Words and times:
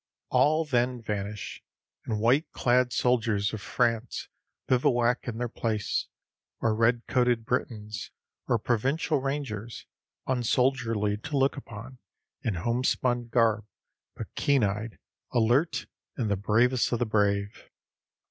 All 0.29 0.65
then 0.65 0.99
vanish, 0.99 1.63
and 2.05 2.19
white 2.19 2.51
clad 2.53 2.91
soldiers 2.91 3.53
of 3.53 3.61
France 3.61 4.29
bivouac 4.65 5.27
in 5.27 5.37
their 5.37 5.47
place 5.47 6.07
or 6.59 6.73
red 6.73 7.05
coated 7.05 7.45
Britons, 7.45 8.09
or 8.47 8.57
Provincial 8.57 9.21
rangers, 9.21 9.85
unsoldierly 10.25 11.17
to 11.17 11.37
look 11.37 11.55
upon, 11.55 11.99
in 12.41 12.55
home 12.55 12.83
spun 12.83 13.27
garb, 13.27 13.67
but 14.15 14.33
keen 14.33 14.63
eyed, 14.63 14.97
alert, 15.33 15.85
and 16.17 16.31
the 16.31 16.35
bravest 16.35 16.91
of 16.91 16.97
the 16.97 17.05
brave. 17.05 17.69